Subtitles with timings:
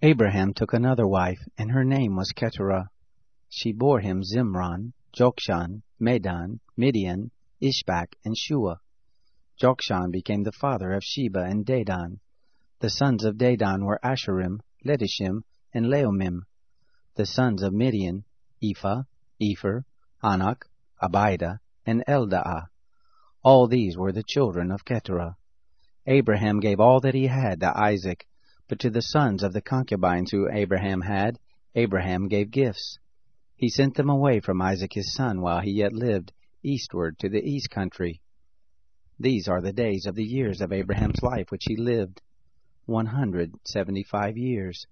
[0.00, 2.88] Abraham took another wife, and her name was Keturah.
[3.48, 8.78] She bore him Zimran, Jokshan, Medan, Midian, Ishbak, and Shua.
[9.60, 12.20] Jokshan became the father of Sheba and Dedan.
[12.78, 15.42] The sons of Dedan were Asshurim, Letushim,
[15.74, 16.42] and Leummim.
[17.16, 18.24] The sons of Midian,
[18.62, 19.02] Ephah,
[19.42, 19.84] Epher,
[20.22, 20.62] Hanoch,
[21.02, 22.68] Abida, and Eldaah.
[23.42, 25.36] All these were the children of Keturah.
[26.06, 28.27] Abraham gave all that he had to Isaac,
[28.68, 31.38] but to the sons of the concubines who Abraham had,
[31.74, 32.98] Abraham gave gifts.
[33.56, 37.42] He sent them away from Isaac his son while he yet lived, eastward to the
[37.42, 38.20] east country.
[39.18, 42.20] These are the days of the years of Abraham's life which he lived,
[42.86, 44.86] one hundred seventy five years.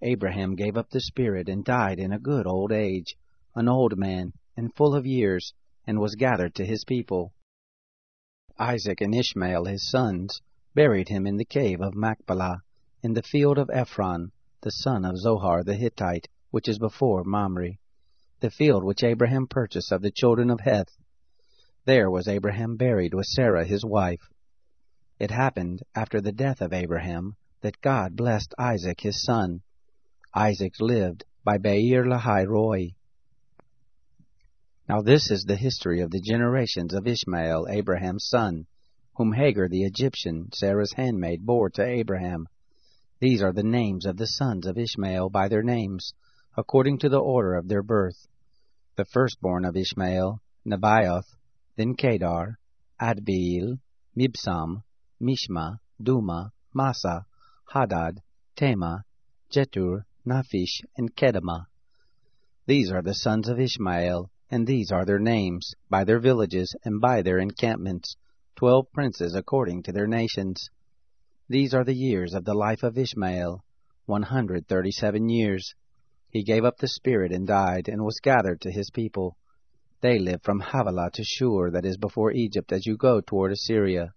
[0.00, 3.16] Abraham gave up the spirit and died in a good old age,
[3.54, 5.52] an old man, and full of years,
[5.86, 7.32] and was gathered to his people.
[8.58, 10.40] Isaac and Ishmael his sons
[10.74, 12.62] buried him in the cave of Machpelah,
[13.04, 17.72] in the field of Ephron, the son of Zohar the Hittite, which is before Mamre,
[18.40, 20.96] the field which Abraham purchased of the children of Heth.
[21.84, 24.30] There was Abraham buried with Sarah his wife.
[25.18, 29.60] It happened after the death of Abraham that God blessed Isaac his son.
[30.34, 32.94] Isaac lived by Beer Lahai Roi.
[34.88, 38.66] Now this is the history of the generations of Ishmael, Abraham's son,
[39.16, 42.48] whom Hagar the Egyptian, Sarah's handmaid, bore to Abraham.
[43.20, 46.12] These are the names of the sons of Ishmael by their names,
[46.56, 48.26] according to the order of their birth.
[48.96, 51.36] The firstborn of Ishmael, Nebaioth,
[51.76, 52.58] then Kedar,
[53.00, 53.78] Adbeel,
[54.16, 54.82] Mibsam,
[55.20, 57.26] Mishma, Dumah, Massa,
[57.72, 58.20] Hadad,
[58.56, 59.04] Tema,
[59.50, 61.66] Jetur, Naphish, and Kedemah.
[62.66, 67.00] These are the sons of Ishmael, and these are their names, by their villages, and
[67.00, 68.16] by their encampments,
[68.56, 70.70] twelve princes according to their nations.
[71.48, 73.62] These are the years of the life of Ishmael,
[74.06, 75.74] one hundred thirty seven years.
[76.30, 79.36] He gave up the spirit and died, and was gathered to his people.
[80.00, 84.14] They lived from Havilah to Shur, that is before Egypt, as you go toward Assyria.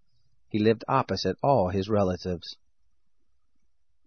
[0.48, 2.56] He lived opposite all his relatives.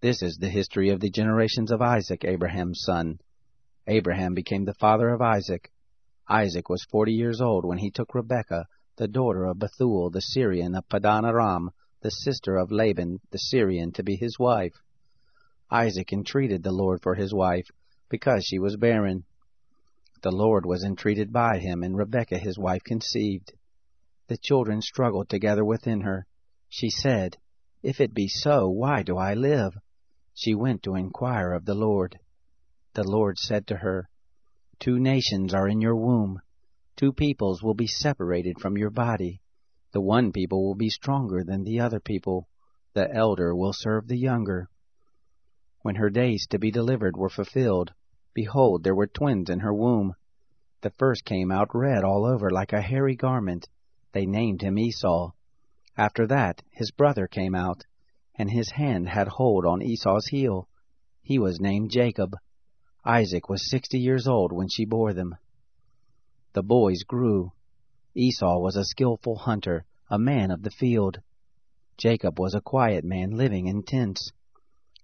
[0.00, 3.18] This is the history of the generations of Isaac, Abraham's son.
[3.86, 5.70] Abraham became the father of Isaac.
[6.26, 8.64] Isaac was forty years old when he took Rebekah,
[8.96, 11.70] the daughter of Bethuel the Syrian of Paddan Aram,
[12.02, 14.74] the sister of Laban the Syrian, to be his wife.
[15.70, 17.70] Isaac entreated the Lord for his wife,
[18.08, 19.24] because she was barren.
[20.22, 23.52] The Lord was entreated by him, and Rebekah his wife conceived.
[24.28, 26.26] The children struggled together within her.
[26.68, 27.36] She said,
[27.82, 29.76] If it be so, why do I live?
[30.34, 32.18] She went to inquire of the Lord.
[32.94, 34.08] The Lord said to her,
[34.78, 36.40] Two nations are in your womb,
[36.96, 39.40] two peoples will be separated from your body.
[39.92, 42.48] The one people will be stronger than the other people.
[42.94, 44.68] The elder will serve the younger.
[45.82, 47.92] When her days to be delivered were fulfilled,
[48.34, 50.14] behold, there were twins in her womb.
[50.82, 53.68] The first came out red all over like a hairy garment.
[54.12, 55.32] They named him Esau.
[55.96, 57.84] After that, his brother came out,
[58.34, 60.68] and his hand had hold on Esau's heel.
[61.22, 62.36] He was named Jacob.
[63.04, 65.36] Isaac was sixty years old when she bore them.
[66.52, 67.52] The boys grew,
[68.14, 71.20] Esau was a skilful hunter, a man of the field.
[71.96, 74.32] Jacob was a quiet man living in tents.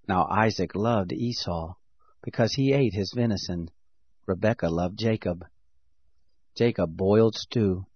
[0.08, 1.75] Now Isaac loved Esau,
[2.23, 3.70] because he ate his venison.
[4.26, 5.44] Rebekah loved Jacob.
[6.56, 7.87] Jacob boiled stew.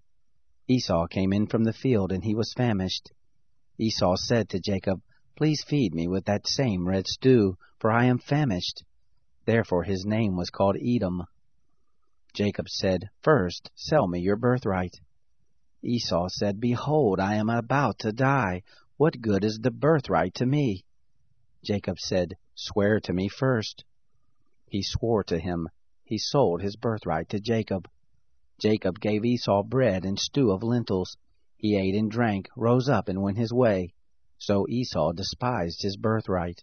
[0.69, 3.11] Esau came in from the field, and he was famished.
[3.79, 5.03] Esau said to Jacob,
[5.37, 8.85] Please feed me with that same red stew, for I am famished.
[9.45, 11.25] Therefore his name was called Edom.
[12.33, 15.01] Jacob said, First, sell me your birthright.
[15.83, 18.63] Esau said, Behold, I am about to die.
[18.97, 20.85] What good is the birthright to me?
[21.65, 23.85] Jacob said, Swear to me first.
[24.67, 25.69] He swore to him.
[26.05, 27.89] He sold his birthright to Jacob.
[28.59, 31.17] Jacob gave Esau bread and stew of lentils.
[31.57, 33.95] He ate and drank, rose up, and went his way.
[34.39, 36.63] So Esau despised his birthright.